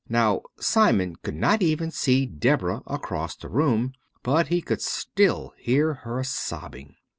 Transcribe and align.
Now, 0.09 0.41
Simon 0.59 1.17
could 1.17 1.35
not 1.35 1.61
even 1.61 1.91
see 1.91 2.25
Deborah 2.25 2.81
across 2.87 3.35
the 3.35 3.49
room, 3.49 3.93
but 4.23 4.47
he 4.47 4.59
could 4.59 4.81
still 4.81 5.53
hear 5.59 5.93
her 5.93 6.23
sobbing. 6.23 6.95